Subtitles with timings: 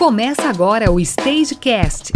[0.00, 2.10] Começa agora o Stagecast.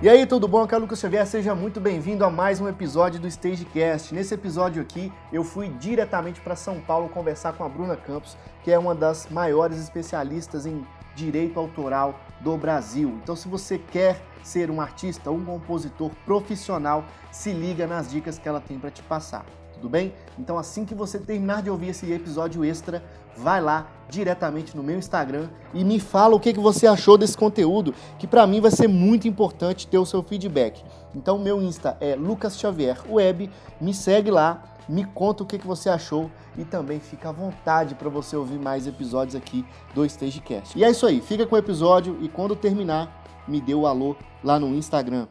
[0.00, 0.62] E aí, tudo bom?
[0.62, 4.14] Aqui é o Lucas Xavier, seja muito bem-vindo a mais um episódio do Stagecast.
[4.14, 8.70] Nesse episódio aqui, eu fui diretamente para São Paulo conversar com a Bruna Campos, que
[8.70, 10.86] é uma das maiores especialistas em
[11.16, 13.18] direito autoral do Brasil.
[13.20, 18.48] Então, se você quer ser um artista, um compositor profissional, se liga nas dicas que
[18.48, 19.44] ela tem para te passar
[19.82, 20.14] tudo bem?
[20.38, 23.02] Então assim que você terminar de ouvir esse episódio extra,
[23.36, 27.36] vai lá diretamente no meu Instagram e me fala o que, que você achou desse
[27.36, 30.84] conteúdo, que para mim vai ser muito importante ter o seu feedback.
[31.14, 33.50] Então meu Insta é Lucas Xavier Web,
[33.80, 37.94] me segue lá, me conta o que, que você achou e também fica à vontade
[37.94, 39.64] para você ouvir mais episódios aqui
[39.94, 40.78] do Stagecast.
[40.78, 44.14] E é isso aí, fica com o episódio e quando terminar, me dê o alô
[44.44, 45.26] lá no Instagram.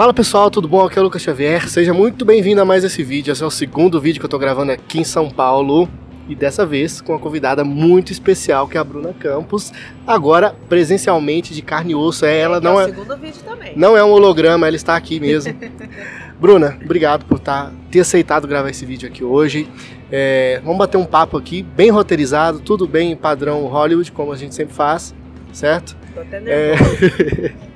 [0.00, 0.82] Fala pessoal, tudo bom?
[0.82, 1.68] Aqui é o Lucas Xavier.
[1.68, 3.32] Seja muito bem-vindo a mais esse vídeo.
[3.32, 5.86] Esse é o segundo vídeo que eu tô gravando aqui em São Paulo.
[6.26, 9.70] E dessa vez com uma convidada muito especial, que é a Bruna Campos.
[10.06, 12.24] Agora, presencialmente, de carne e osso.
[12.24, 12.84] É, ela não é.
[12.84, 12.86] é.
[12.86, 13.74] segundo vídeo também.
[13.76, 15.54] Não é um holograma, ela está aqui mesmo.
[16.40, 19.68] Bruna, obrigado por tá, ter aceitado gravar esse vídeo aqui hoje.
[20.10, 24.54] É, vamos bater um papo aqui, bem roteirizado, tudo bem padrão Hollywood, como a gente
[24.54, 25.14] sempre faz,
[25.52, 25.94] certo?
[26.14, 26.68] Tô até É...
[26.70, 27.52] nervosa.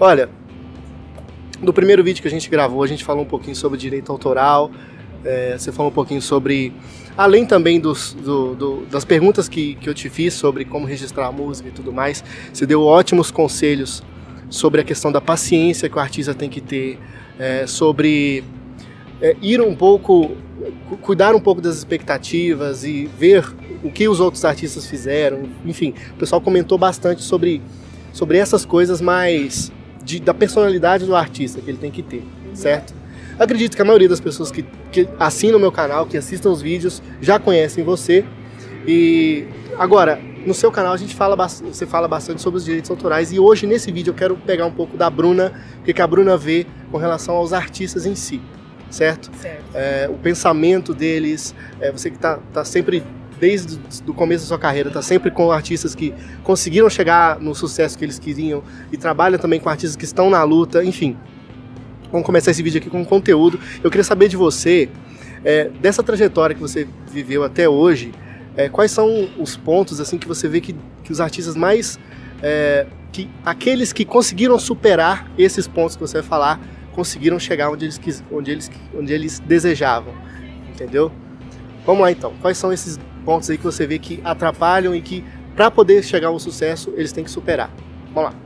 [0.00, 0.28] Olha,
[1.64, 4.70] no primeiro vídeo que a gente gravou, a gente falou um pouquinho sobre direito autoral.
[5.24, 6.70] é, você falou um pouquinho sobre.
[7.16, 11.28] Além também dos, do- do- das perguntas que, que eu te fiz sobre como registrar
[11.28, 14.02] a música e tudo mais, você deu ótimos conselhos
[14.50, 16.98] sobre a questão da paciência que o artista tem que ter,
[17.38, 18.44] é, sobre
[19.22, 20.32] é, ir um pouco,
[20.90, 23.44] cu- cuidar um pouco das expectativas e ver
[23.82, 25.44] o que os outros artistas fizeram.
[25.64, 27.62] Enfim, o pessoal comentou bastante sobre,
[28.12, 29.72] sobre essas coisas mais
[30.04, 32.94] de- da personalidade do artista que ele tem que ter, certo?
[33.38, 36.62] Acredito que a maioria das pessoas que, que assinam o meu canal, que assistam os
[36.62, 38.24] vídeos, já conhecem você.
[38.86, 39.44] E
[39.78, 43.38] agora, no seu canal a gente fala, você fala bastante sobre os direitos autorais e
[43.40, 46.36] hoje nesse vídeo eu quero pegar um pouco da Bruna, o que que a Bruna
[46.36, 48.40] vê com relação aos artistas em si,
[48.90, 49.30] certo?
[49.40, 49.64] Certo.
[49.74, 53.02] É, o pensamento deles, é, você que está tá sempre,
[53.38, 57.98] desde o começo da sua carreira, está sempre com artistas que conseguiram chegar no sucesso
[57.98, 58.62] que eles queriam
[58.92, 61.16] e trabalha também com artistas que estão na luta, enfim.
[62.10, 63.58] Vamos começar esse vídeo aqui com conteúdo.
[63.82, 64.88] Eu queria saber de você,
[65.44, 68.12] é, dessa trajetória que você viveu até hoje,
[68.56, 71.98] é, quais são os pontos assim que você vê que, que os artistas mais.
[72.42, 76.60] é, que aqueles que conseguiram superar esses pontos que você vai falar
[76.92, 80.12] conseguiram chegar onde eles, onde eles, onde eles desejavam,
[80.68, 81.12] entendeu?
[81.86, 82.32] Vamos lá então.
[82.42, 85.24] Quais são esses pontos aí que você vê que atrapalham e que
[85.56, 87.70] para poder chegar ao sucesso eles têm que superar?
[88.12, 88.36] Vamos lá.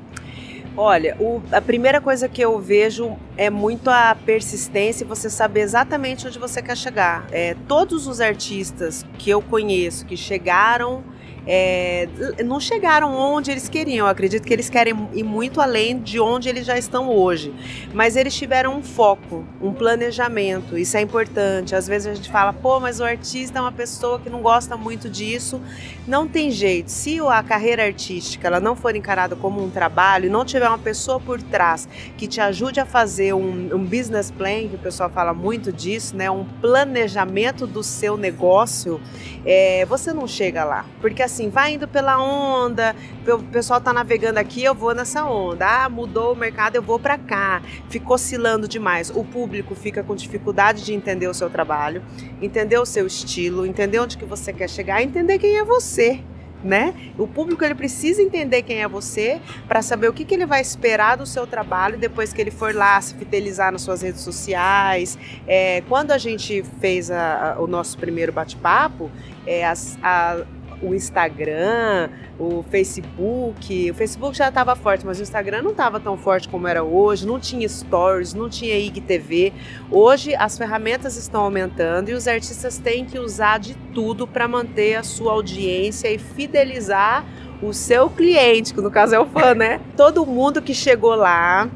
[0.77, 5.63] Olha, o- a primeira coisa que eu vejo é muito a persistência e você saber
[5.63, 7.27] exatamente onde você quer chegar.
[7.33, 11.03] É, todos os artistas que eu conheço que chegaram.
[11.51, 12.07] É,
[12.45, 14.07] não chegaram onde eles queriam.
[14.07, 17.55] Eu acredito que eles querem ir muito além de onde eles já estão hoje.
[17.95, 20.77] Mas eles tiveram um foco, um planejamento.
[20.77, 21.75] Isso é importante.
[21.75, 24.77] Às vezes a gente fala, pô, mas o artista é uma pessoa que não gosta
[24.77, 25.59] muito disso.
[26.07, 26.91] Não tem jeito.
[26.91, 30.79] Se a carreira artística ela não for encarada como um trabalho e não tiver uma
[30.79, 31.89] pessoa por trás
[32.19, 36.15] que te ajude a fazer um, um business plan, que o pessoal fala muito disso,
[36.15, 36.31] né?
[36.31, 39.01] Um planejamento do seu negócio,
[39.47, 40.85] é, você não chega lá.
[41.01, 45.85] Porque assim, vai indo pela onda, o pessoal tá navegando aqui, eu vou nessa onda.
[45.85, 47.61] Ah, mudou o mercado, eu vou para cá.
[47.91, 49.11] Ficou oscilando demais.
[49.15, 52.03] O público fica com dificuldade de entender o seu trabalho,
[52.41, 56.21] entender o seu estilo, entender onde que você quer chegar, entender quem é você.
[56.65, 56.93] Né?
[57.17, 60.61] O público ele precisa entender quem é você para saber o que, que ele vai
[60.61, 65.17] esperar do seu trabalho depois que ele for lá se fidelizar nas suas redes sociais.
[65.47, 69.09] É, quando a gente fez a- a- o nosso primeiro bate-papo,
[69.47, 70.45] é, as- a-
[70.83, 73.91] o Instagram, o Facebook.
[73.91, 77.27] O Facebook já estava forte, mas o Instagram não estava tão forte como era hoje.
[77.27, 79.53] Não tinha stories, não tinha IGTV.
[79.91, 84.97] Hoje as ferramentas estão aumentando e os artistas têm que usar de tudo para manter
[84.97, 87.25] a sua audiência e fidelizar
[87.61, 89.81] o seu cliente, que no caso é o fã, né?
[89.97, 91.69] Todo mundo que chegou lá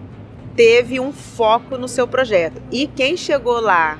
[0.55, 2.63] teve um foco no seu projeto.
[2.71, 3.99] E quem chegou lá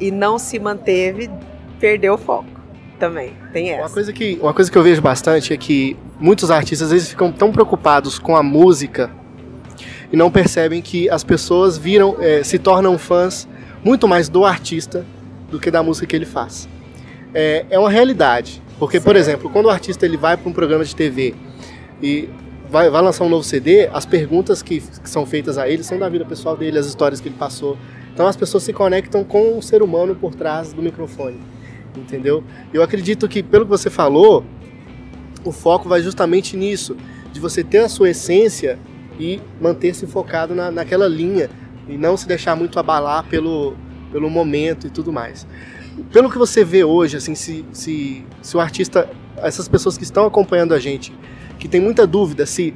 [0.00, 1.30] e não se manteve,
[1.78, 2.53] perdeu o foco
[2.98, 3.32] também.
[3.52, 3.82] Tem essa.
[3.82, 7.08] Uma coisa, que, uma coisa que eu vejo bastante é que muitos artistas às vezes
[7.08, 9.10] ficam tão preocupados com a música
[10.12, 13.48] e não percebem que as pessoas viram, eh, se tornam fãs
[13.84, 15.04] muito mais do artista
[15.50, 16.68] do que da música que ele faz.
[17.34, 18.62] É, é uma realidade.
[18.78, 19.16] Porque, por Certo.
[19.18, 21.34] exemplo, quando o artista ele vai para um programa de TV
[22.02, 22.28] e
[22.70, 25.98] vai, vai lançar um novo CD, as perguntas que, que são feitas a ele são
[25.98, 27.76] da vida pessoal dele, as histórias que ele passou.
[28.12, 31.40] Então as pessoas se conectam com o ser humano por trás do microfone,
[31.96, 32.42] entendeu?
[32.72, 34.44] Eu acredito que, pelo que você falou,
[35.44, 36.96] o foco vai justamente nisso,
[37.32, 38.78] de você ter a sua essência
[39.18, 41.50] e manter-se focado na, naquela linha
[41.88, 43.74] e não se deixar muito abalar pelo,
[44.10, 45.46] pelo momento e tudo mais.
[46.12, 50.26] Pelo que você vê hoje, assim, se, se, se o artista, essas pessoas que estão
[50.26, 51.12] acompanhando a gente,
[51.58, 52.74] que tem muita dúvida se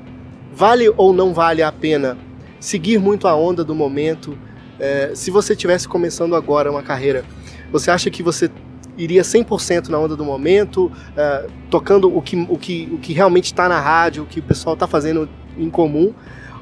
[0.53, 2.17] vale ou não vale a pena
[2.61, 4.37] seguir muito a onda do momento,
[4.79, 7.25] é, se você estivesse começando agora uma carreira,
[7.73, 8.51] você acha que você
[8.99, 13.47] iria 100% na onda do momento, é, tocando o que, o, que, o que realmente
[13.47, 16.13] está na rádio, o que o pessoal está fazendo em comum,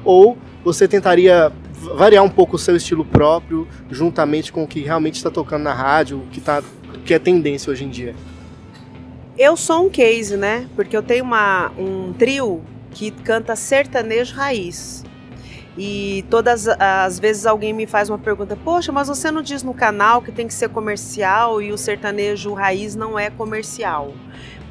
[0.05, 1.51] ou você tentaria
[1.95, 5.73] variar um pouco o seu estilo próprio, juntamente com o que realmente está tocando na
[5.73, 6.63] rádio, o que, tá,
[7.05, 8.15] que é tendência hoje em dia?
[9.37, 10.67] Eu sou um case, né?
[10.75, 12.61] Porque eu tenho uma, um trio
[12.91, 15.03] que canta sertanejo raiz.
[15.77, 19.73] E todas as vezes alguém me faz uma pergunta: Poxa, mas você não diz no
[19.73, 24.13] canal que tem que ser comercial e o sertanejo raiz não é comercial?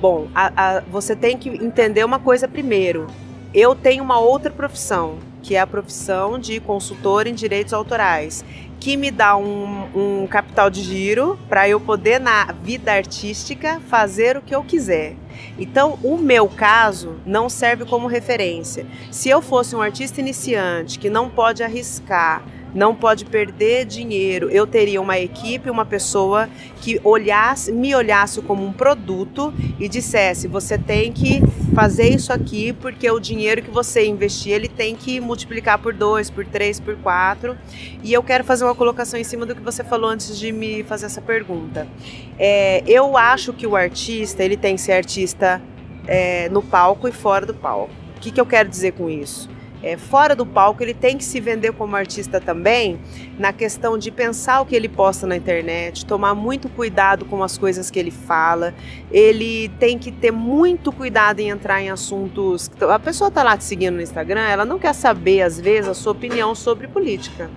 [0.01, 3.07] Bom, a, a, você tem que entender uma coisa primeiro.
[3.55, 8.45] Eu tenho uma outra profissão, que é a profissão de consultor em direitos autorais
[8.81, 14.37] que me dá um, um capital de giro para eu poder, na vida artística, fazer
[14.37, 15.15] o que eu quiser.
[15.59, 18.87] Então, o meu caso não serve como referência.
[19.11, 22.43] Se eu fosse um artista iniciante que não pode arriscar,
[22.77, 24.51] não pode perder dinheiro.
[24.51, 26.49] Eu teria uma equipe, uma pessoa
[26.83, 31.41] que olhasse, me olhasse como um produto e dissesse: você tem que
[31.75, 36.31] fazer isso aqui porque o dinheiro que você investir ele tem que multiplicar por dois,
[36.31, 37.57] por três, por quatro.
[38.03, 40.83] E eu quero fazer uma colocação em cima do que você falou antes de me
[40.85, 41.89] fazer essa pergunta.
[42.39, 45.63] É, eu acho que o artista ele tem que ser artista
[46.07, 47.91] é, no palco e fora do palco.
[48.17, 49.56] O que, que eu quero dizer com isso?
[49.83, 52.99] É, fora do palco, ele tem que se vender como artista também,
[53.39, 57.59] na questão de pensar o que ele posta na internet, tomar muito cuidado com as
[57.59, 58.75] coisas que ele fala.
[59.11, 62.71] Ele tem que ter muito cuidado em entrar em assuntos.
[62.81, 65.95] A pessoa está lá te seguindo no Instagram, ela não quer saber, às vezes, a
[65.95, 67.51] sua opinião sobre política.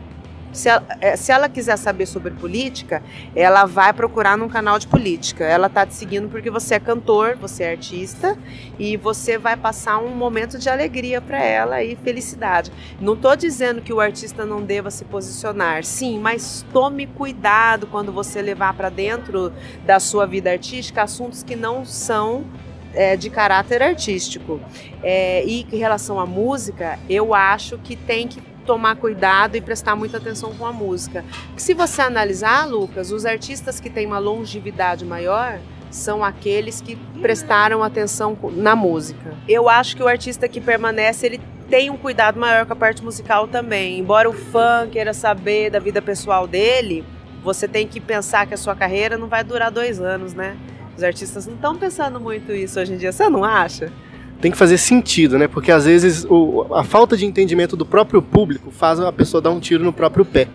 [0.51, 3.03] Se ela, é, se ela, quiser saber sobre política,
[3.35, 5.43] ela vai procurar num canal de política.
[5.43, 8.37] Ela está te seguindo porque você é cantor, você é artista
[8.77, 12.71] e você vai passar um momento de alegria para ela e felicidade.
[12.99, 18.11] Não estou dizendo que o artista não deva se posicionar, sim, mas tome cuidado quando
[18.11, 19.53] você levar para dentro
[19.85, 22.45] da sua vida artística assuntos que não são
[22.93, 24.59] é, de caráter artístico.
[25.03, 29.95] É, e em relação à música, eu acho que tem que tomar cuidado e prestar
[29.95, 31.25] muita atenção com a música.
[31.57, 37.81] Se você analisar, Lucas, os artistas que têm uma longevidade maior são aqueles que prestaram
[37.81, 39.33] atenção na música.
[39.47, 43.03] Eu acho que o artista que permanece, ele tem um cuidado maior com a parte
[43.03, 43.97] musical também.
[43.97, 47.03] Embora o fã queira saber da vida pessoal dele,
[47.43, 50.55] você tem que pensar que a sua carreira não vai durar dois anos, né?
[50.95, 53.91] Os artistas não estão pensando muito isso hoje em dia, você não acha?
[54.41, 55.47] Tem que fazer sentido, né?
[55.47, 59.51] Porque às vezes o, a falta de entendimento do próprio público faz a pessoa dar
[59.51, 60.47] um tiro no próprio pé.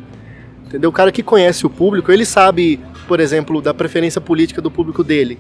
[0.67, 0.91] Entendeu?
[0.91, 5.05] O cara que conhece o público, ele sabe, por exemplo, da preferência política do público
[5.05, 5.39] dele.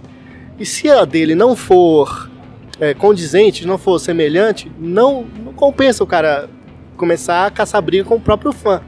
[0.59, 2.31] E se a dele não for
[2.79, 6.49] é, condizente, não for semelhante, não, não compensa o cara
[6.97, 8.83] começar a caçar briga com o próprio fã.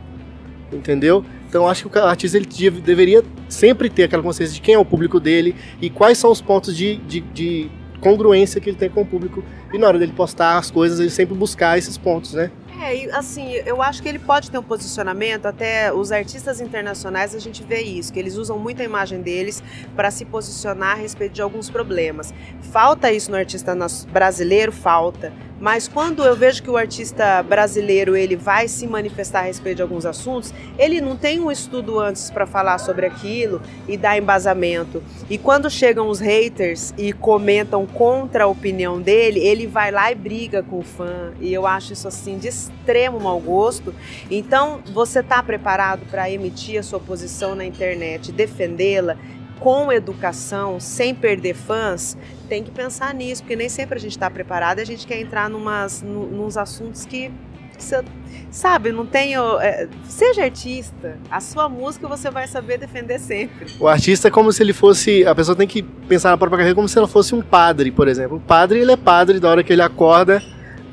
[0.71, 1.25] Entendeu?
[1.49, 2.47] Então acho que o artista ele
[2.81, 6.41] deveria sempre ter aquela consciência de quem é o público dele e quais são os
[6.41, 10.13] pontos de, de, de congruência que ele tem com o público e na hora dele
[10.13, 12.51] postar as coisas ele sempre buscar esses pontos, né?
[12.79, 17.39] É, assim, eu acho que ele pode ter um posicionamento, até os artistas internacionais a
[17.39, 19.63] gente vê isso, que eles usam muito a imagem deles
[19.95, 22.35] para se posicionar a respeito de alguns problemas.
[22.71, 23.75] Falta isso no artista
[24.13, 24.71] brasileiro?
[24.73, 25.33] Falta.
[25.61, 29.83] Mas quando eu vejo que o artista brasileiro ele vai se manifestar a respeito de
[29.83, 35.03] alguns assuntos, ele não tem um estudo antes para falar sobre aquilo e dar embasamento.
[35.31, 40.15] E quando chegam os haters e comentam contra a opinião dele, ele vai lá e
[40.15, 41.33] briga com o fã.
[41.41, 43.95] E eu acho isso assim de extremo mau gosto.
[44.31, 49.17] Então, você está preparado para emitir a sua posição na internet, defendê-la?
[49.59, 52.17] Com educação, sem perder fãs,
[52.49, 55.21] tem que pensar nisso, porque nem sempre a gente está preparado e a gente quer
[55.21, 57.33] entrar numas, nos assuntos que
[57.79, 58.03] você,
[58.51, 59.59] sabe, não tenho.
[59.61, 63.67] É, seja artista, a sua música você vai saber defender sempre.
[63.79, 65.27] O artista é como se ele fosse.
[65.27, 68.09] A pessoa tem que pensar na própria carreira como se ela fosse um padre, por
[68.09, 68.39] exemplo.
[68.39, 70.43] O padre, ele é padre da hora que ele acorda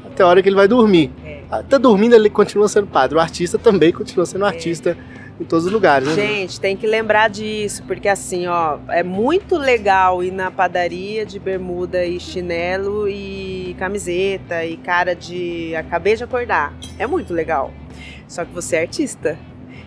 [0.06, 1.12] até a hora que ele vai dormir.
[1.24, 1.42] É.
[1.50, 3.18] Até dormindo ele continua sendo padre.
[3.18, 4.48] O artista também continua sendo é.
[4.48, 4.98] artista
[5.40, 6.08] em todos os lugares.
[6.08, 6.16] Né?
[6.16, 11.40] Gente, tem que lembrar disso, porque assim, ó, é muito legal ir na padaria de
[11.40, 16.74] bermuda e chinelo e camiseta e cara de acabei de acordar.
[16.98, 17.74] É muito legal.
[18.28, 19.38] Só que você é artista.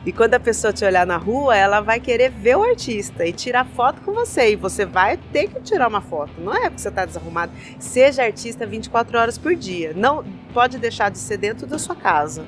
[0.05, 3.33] E quando a pessoa te olhar na rua, ela vai querer ver o artista e
[3.33, 4.53] tirar foto com você.
[4.53, 6.31] E você vai ter que tirar uma foto.
[6.39, 7.51] Não é porque você está desarrumado.
[7.81, 9.93] Seja artista 24 horas por dia.
[9.97, 10.25] Não
[10.55, 12.45] pode deixar de ser dentro da sua casa.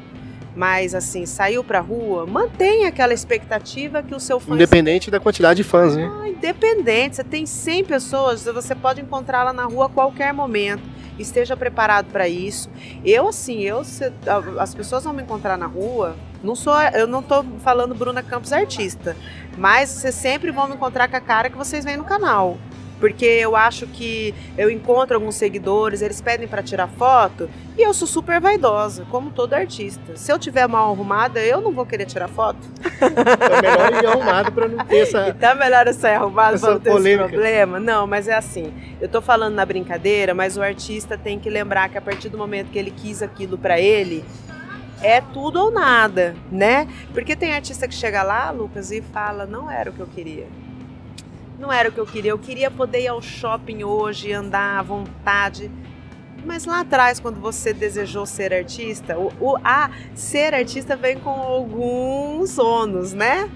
[0.59, 4.57] Mas assim, saiu pra rua, mantenha aquela expectativa que o seu fã.
[4.57, 6.11] Independente da quantidade de fãs, né?
[6.21, 7.15] Ah, independente.
[7.15, 10.83] Você tem 100 pessoas, você pode encontrá-la na rua a qualquer momento
[11.17, 12.69] esteja preparado para isso.
[13.05, 14.13] Eu, assim, eu, se,
[14.59, 18.53] as pessoas vão me encontrar na rua, não sou, eu não estou falando Bruna Campos
[18.53, 19.17] artista,
[19.57, 22.59] mas vocês sempre vão me encontrar com a cara que vocês veem no canal
[22.99, 27.95] porque eu acho que eu encontro alguns seguidores, eles pedem para tirar foto e eu
[27.95, 30.17] sou super vaidosa, como todo artista.
[30.17, 32.59] Se eu tiver mal arrumada, eu não vou querer tirar foto.
[33.01, 35.29] É melhor ir arrumado para não ter essa.
[35.29, 37.25] Então é melhor eu sair arrumado para não ter polêmica.
[37.25, 37.79] esse problema.
[37.79, 38.73] Não, mas é assim.
[39.01, 42.37] Eu tô falando na brincadeira, mas o artista tem que lembrar que a partir do
[42.37, 44.25] momento que ele quis aquilo para ele,
[45.01, 46.89] é tudo ou nada, né?
[47.13, 50.49] Porque tem artista que chega lá, Lucas, e fala: não era o que eu queria
[51.59, 52.31] não era o que eu queria.
[52.31, 55.71] Eu queria poder ir ao shopping hoje, andar à vontade.
[56.45, 61.31] Mas lá atrás, quando você desejou ser artista, o, o a ser artista vem com
[61.31, 63.51] alguns ônus, né?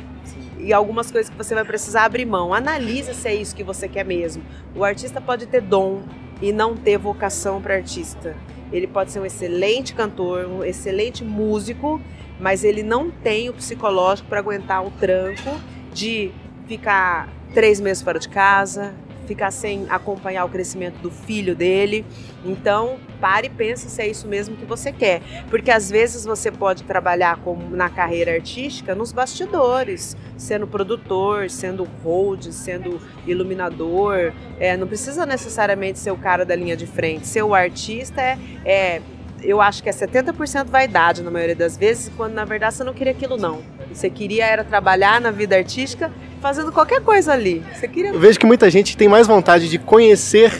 [0.58, 2.52] E algumas coisas que você vai precisar abrir mão.
[2.52, 4.42] Analisa se é isso que você quer mesmo.
[4.74, 6.02] O artista pode ter dom
[6.40, 8.36] e não ter vocação para artista.
[8.72, 12.00] Ele pode ser um excelente cantor, um excelente músico,
[12.40, 15.60] mas ele não tem o psicológico para aguentar o tranco
[15.92, 16.32] de
[16.66, 18.94] ficar três meses fora de casa,
[19.26, 22.04] ficar sem acompanhar o crescimento do filho dele.
[22.44, 25.22] Então, pare e pense se é isso mesmo que você quer.
[25.48, 31.84] Porque às vezes você pode trabalhar como na carreira artística nos bastidores, sendo produtor, sendo
[32.02, 34.32] hold, sendo iluminador.
[34.58, 37.26] É, não precisa necessariamente ser o cara da linha de frente.
[37.26, 39.02] Ser o artista é, é
[39.44, 42.94] eu acho que é 70% vaidade na maioria das vezes, quando na verdade você não
[42.94, 43.60] queria aquilo não.
[43.92, 47.62] Você queria era trabalhar na vida artística fazendo qualquer coisa ali.
[47.72, 48.10] Você queria...
[48.10, 50.52] Eu vejo que muita gente tem mais vontade de conhecer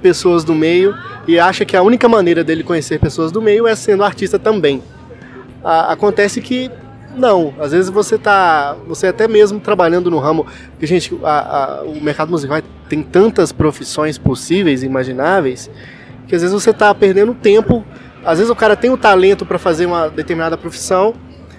[0.00, 0.94] pessoas do meio
[1.28, 4.82] e acha que a única maneira dele conhecer pessoas do meio é sendo artista também.
[5.62, 6.70] Acontece que
[7.16, 11.82] não, às vezes você tá, você até mesmo trabalhando no ramo, porque gente, a, a,
[11.82, 15.70] o mercado musical tem tantas profissões possíveis, imagináveis,
[16.28, 17.84] que às vezes você está perdendo tempo.
[18.24, 21.14] Às vezes o cara tem o talento para fazer uma determinada profissão,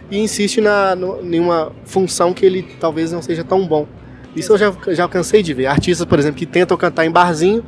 [0.10, 3.88] e insiste na, no, em uma função que ele talvez não seja tão bom.
[4.36, 5.66] Isso eu já, já cansei de ver.
[5.66, 7.64] Artistas, por exemplo, que tentam cantar em barzinho,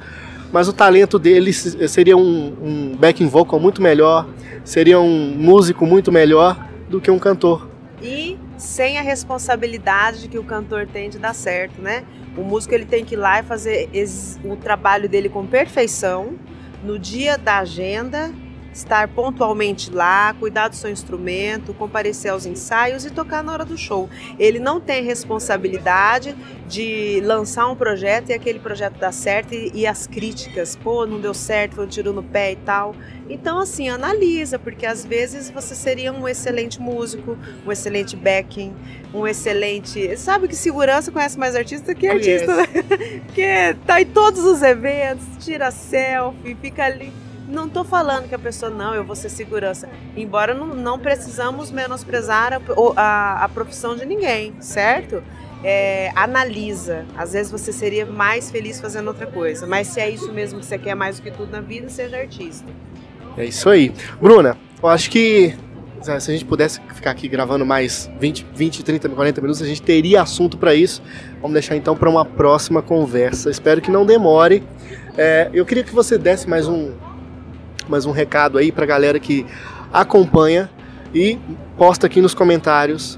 [0.51, 4.27] mas o talento deles seria um, um backing vocal muito melhor,
[4.63, 7.69] seria um músico muito melhor do que um cantor.
[8.01, 12.03] E sem a responsabilidade que o cantor tem de dar certo, né?
[12.37, 13.89] O músico ele tem que ir lá e fazer
[14.43, 16.35] o trabalho dele com perfeição
[16.83, 18.31] no dia da agenda
[18.73, 23.77] estar pontualmente lá, cuidar do seu instrumento, comparecer aos ensaios e tocar na hora do
[23.77, 24.09] show.
[24.37, 26.35] Ele não tem responsabilidade
[26.67, 31.19] de lançar um projeto e aquele projeto dar certo e, e as críticas, pô, não
[31.19, 32.95] deu certo, foi um tiro no pé e tal.
[33.27, 38.73] Então, assim, analisa, porque às vezes você seria um excelente músico, um excelente backing,
[39.13, 40.17] um excelente.
[40.17, 42.67] Sabe que segurança conhece mais artista que artista, né?
[43.25, 47.11] Porque tá em todos os eventos, tira selfie, fica ali
[47.49, 49.89] não estou falando que a pessoa não, eu vou ser segurança.
[50.15, 52.61] Embora não, não precisamos menosprezar a,
[52.95, 55.23] a, a profissão de ninguém, certo?
[55.63, 57.05] É, analisa.
[57.17, 59.67] Às vezes você seria mais feliz fazendo outra coisa.
[59.67, 62.17] Mas se é isso mesmo que você quer mais do que tudo na vida, seja
[62.17, 62.71] artista.
[63.37, 63.91] É isso aí.
[64.21, 65.55] Bruna, eu acho que
[66.01, 69.81] se a gente pudesse ficar aqui gravando mais 20, 20 30, 40 minutos, a gente
[69.81, 71.01] teria assunto para isso.
[71.41, 73.49] Vamos deixar então para uma próxima conversa.
[73.49, 74.63] Espero que não demore.
[75.17, 76.93] É, eu queria que você desse mais um,
[77.89, 79.45] mais um recado aí para a galera que
[79.91, 80.69] acompanha
[81.13, 81.39] e
[81.75, 83.17] posta aqui nos comentários.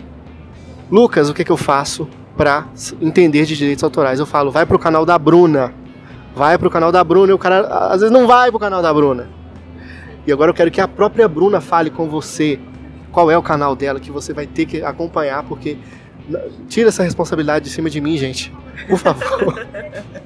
[0.90, 2.68] Lucas, o que, que eu faço para
[3.02, 4.20] entender de direitos autorais?
[4.20, 5.74] Eu falo, vai pro canal da Bruna.
[6.34, 8.94] Vai pro canal da Bruna e o cara às vezes não vai pro canal da
[8.94, 9.28] Bruna.
[10.26, 12.58] E agora eu quero que a própria Bruna fale com você
[13.12, 15.78] qual é o canal dela que você vai ter que acompanhar, porque
[16.70, 18.54] tira essa responsabilidade de cima de mim, gente.
[18.88, 19.68] Por favor.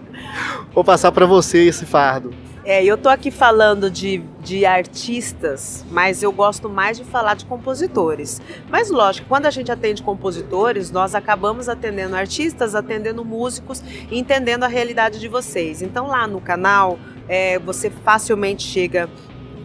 [0.72, 2.45] Vou passar para você esse fardo.
[2.66, 7.46] É, eu tô aqui falando de, de artistas, mas eu gosto mais de falar de
[7.46, 8.42] compositores.
[8.72, 14.68] Mas lógico, quando a gente atende compositores, nós acabamos atendendo artistas, atendendo músicos entendendo a
[14.68, 15.84] realidade de vocês.
[15.84, 19.08] Então lá no canal, é, você facilmente chega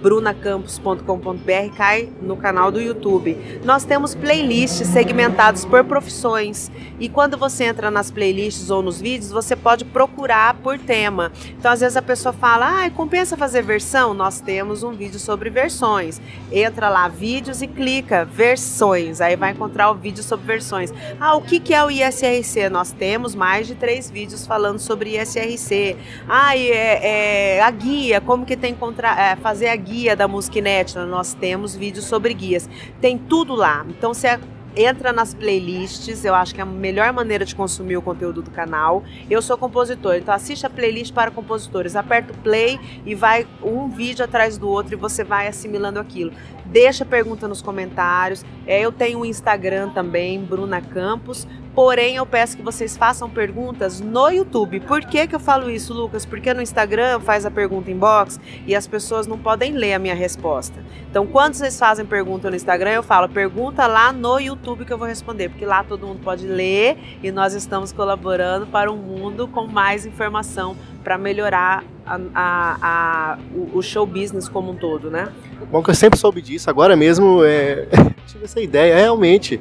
[0.01, 3.61] brunacampos.com.br cai no canal do YouTube.
[3.65, 9.31] Nós temos playlists segmentados por profissões e quando você entra nas playlists ou nos vídeos,
[9.31, 11.33] você pode procurar por tema.
[11.59, 15.51] Então, às vezes a pessoa fala: "Ah, compensa fazer versão?" Nós temos um vídeo sobre
[15.51, 16.21] versões.
[16.51, 19.21] Entra lá vídeos e clica versões.
[19.21, 20.93] Aí vai encontrar o vídeo sobre versões.
[21.21, 22.69] Ah, o que que é o ISRC?
[22.71, 25.97] Nós temos mais de três vídeos falando sobre ISRC.
[26.29, 30.95] Ah, é, é a guia, como que tem contra, é, fazer a guia da Musiquinet,
[30.99, 32.69] nós temos vídeos sobre guias.
[33.01, 33.85] Tem tudo lá.
[33.89, 34.39] Então você
[34.77, 38.51] entra nas playlists, eu acho que é a melhor maneira de consumir o conteúdo do
[38.51, 39.03] canal.
[39.29, 43.89] Eu sou compositor, então assiste a playlist para compositores, aperta o play e vai um
[43.89, 46.33] vídeo atrás do outro e você vai assimilando aquilo.
[46.65, 48.45] Deixa pergunta nos comentários.
[48.65, 51.49] É, eu tenho um Instagram também, Bruna Campos.
[51.75, 54.81] Porém, eu peço que vocês façam perguntas no YouTube.
[54.81, 56.27] Por que, que eu falo isso, Lucas?
[56.27, 59.99] Porque no Instagram faz a pergunta em box e as pessoas não podem ler a
[59.99, 60.85] minha resposta.
[61.09, 64.99] Então, quando vocês fazem pergunta no Instagram, eu falo pergunta lá no YouTube que eu
[64.99, 69.47] vou responder, porque lá todo mundo pode ler e nós estamos colaborando para um mundo
[69.47, 73.39] com mais informação para melhorar a, a, a,
[73.73, 75.29] o show business como um todo, né?
[75.71, 77.87] Bom que eu sempre soube disso, agora mesmo é...
[78.27, 79.61] tive essa ideia, realmente.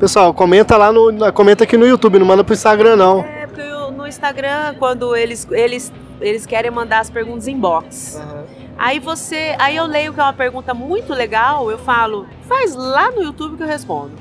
[0.00, 1.30] Pessoal, comenta lá no.
[1.34, 3.20] Comenta aqui no YouTube, não manda pro Instagram, não.
[3.20, 3.62] É, porque
[3.94, 5.92] no Instagram, quando eles, eles,
[6.22, 8.18] eles querem mandar as perguntas em box.
[8.18, 8.44] Uhum.
[8.78, 9.54] Aí você.
[9.58, 13.58] Aí eu leio que é uma pergunta muito legal, eu falo, faz lá no YouTube
[13.58, 14.12] que eu respondo.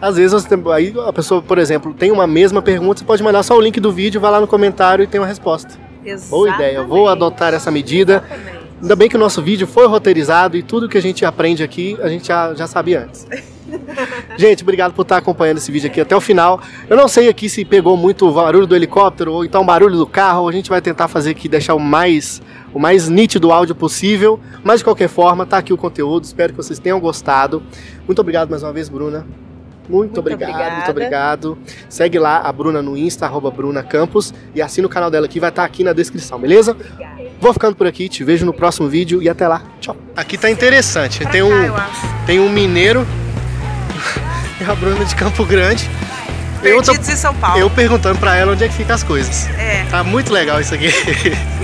[0.00, 3.22] Às vezes você tem, aí a pessoa, por exemplo, tem uma mesma pergunta, você pode
[3.22, 5.74] mandar só o link do vídeo, vai lá no comentário e tem uma resposta.
[6.02, 6.30] Exatamente.
[6.30, 8.24] Boa ideia, eu vou adotar essa medida.
[8.26, 8.57] Exatamente.
[8.80, 11.98] Ainda bem que o nosso vídeo foi roteirizado e tudo que a gente aprende aqui
[12.00, 13.26] a gente já, já sabia antes.
[14.38, 16.60] gente, obrigado por estar acompanhando esse vídeo aqui até o final.
[16.88, 19.96] Eu não sei aqui se pegou muito o barulho do helicóptero ou então o barulho
[19.96, 20.48] do carro.
[20.48, 22.40] A gente vai tentar fazer aqui, deixar o mais,
[22.72, 24.38] o mais nítido áudio possível.
[24.62, 26.24] Mas de qualquer forma, tá aqui o conteúdo.
[26.24, 27.62] Espero que vocês tenham gostado.
[28.06, 29.26] Muito obrigado mais uma vez, Bruna.
[29.88, 30.76] Muito, muito obrigado, obrigada.
[30.76, 31.58] muito obrigado.
[31.88, 35.40] Segue lá a Bruna no Insta, arroba Bruna Campos, e assina o canal dela aqui,
[35.40, 36.72] vai estar aqui na descrição, beleza?
[36.72, 37.17] Obrigada.
[37.40, 39.62] Vou ficando por aqui, te vejo no próximo vídeo e até lá.
[39.80, 39.96] Tchau.
[40.16, 41.24] Aqui tá interessante.
[41.26, 41.50] Tem um,
[42.26, 43.06] tem um mineiro
[44.60, 45.88] e a Bruna de Campo Grande.
[46.60, 47.60] Perdidos eu tô, em São Paulo.
[47.60, 49.48] Eu perguntando pra ela onde é que fica as coisas.
[49.56, 49.86] É.
[49.88, 50.88] Tá muito legal isso aqui.